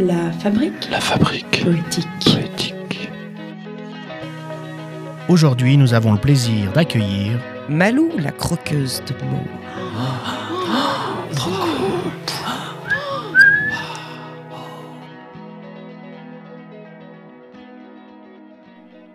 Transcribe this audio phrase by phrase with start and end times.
[0.00, 2.08] La fabrique La fabrique poétique.
[2.24, 3.10] poétique.
[5.28, 7.38] Aujourd'hui, nous avons le plaisir d'accueillir
[7.68, 9.44] Malou, la croqueuse de mots.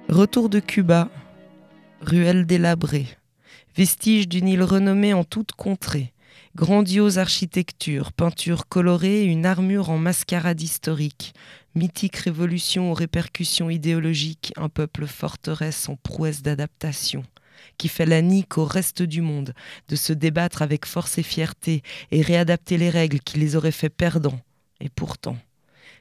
[0.07, 1.09] Retour de Cuba,
[2.01, 3.07] ruelle délabrée,
[3.75, 6.13] vestige d'une île renommée en toute contrée,
[6.55, 11.33] grandiose architecture, peinture colorée, une armure en mascarade historique,
[11.75, 17.25] mythique révolution aux répercussions idéologiques, un peuple forteresse en prouesse d'adaptation,
[17.77, 19.53] qui fait la nique au reste du monde,
[19.89, 23.89] de se débattre avec force et fierté et réadapter les règles qui les auraient fait
[23.89, 24.39] perdants.
[24.79, 25.37] Et pourtant,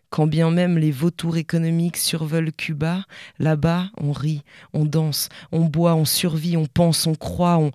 [0.09, 3.05] quand bien même les vautours économiques survolent Cuba,
[3.41, 7.73] là-bas, on rit, on danse, on boit, on survit, on pense, on croit, on,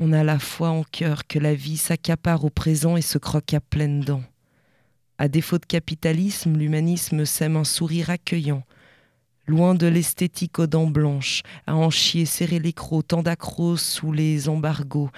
[0.00, 3.54] on a la foi en cœur que la vie s'accapare au présent et se croque
[3.54, 4.22] à pleines dents.
[5.18, 8.62] À défaut de capitalisme, l'humanisme sème un sourire accueillant.
[9.46, 14.12] Loin de l'esthétique aux dents blanches, à en chier, serrer les crocs, tant d'accros sous
[14.12, 15.10] les embargos,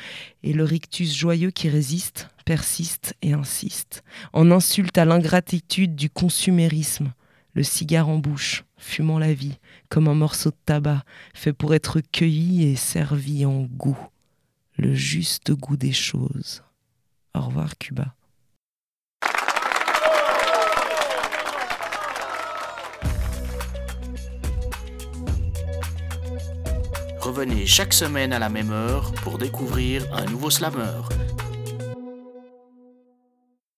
[0.43, 7.13] et le rictus joyeux qui résiste, persiste et insiste, en insulte à l'ingratitude du consumérisme,
[7.55, 9.59] le cigare en bouche, fumant la vie,
[9.89, 11.03] comme un morceau de tabac,
[11.35, 13.99] fait pour être cueilli et servi en goût,
[14.81, 16.63] le juste goût des choses.
[17.35, 18.15] Au revoir Cuba.
[27.21, 31.03] Revenez chaque semaine à la même heure pour découvrir un nouveau slammer.